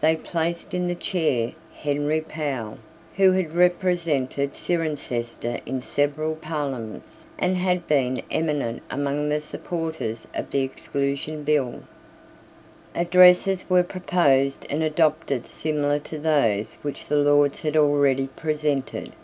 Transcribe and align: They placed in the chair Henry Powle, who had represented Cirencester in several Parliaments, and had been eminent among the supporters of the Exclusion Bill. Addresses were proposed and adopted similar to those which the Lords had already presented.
They 0.00 0.14
placed 0.14 0.74
in 0.74 0.86
the 0.86 0.94
chair 0.94 1.52
Henry 1.74 2.20
Powle, 2.20 2.78
who 3.16 3.32
had 3.32 3.52
represented 3.56 4.54
Cirencester 4.54 5.58
in 5.66 5.80
several 5.80 6.36
Parliaments, 6.36 7.26
and 7.36 7.56
had 7.56 7.88
been 7.88 8.22
eminent 8.30 8.82
among 8.92 9.28
the 9.28 9.40
supporters 9.40 10.28
of 10.34 10.50
the 10.52 10.60
Exclusion 10.62 11.42
Bill. 11.42 11.82
Addresses 12.94 13.68
were 13.68 13.82
proposed 13.82 14.64
and 14.70 14.84
adopted 14.84 15.48
similar 15.48 15.98
to 15.98 16.18
those 16.20 16.74
which 16.82 17.06
the 17.08 17.16
Lords 17.16 17.62
had 17.62 17.76
already 17.76 18.28
presented. 18.36 19.14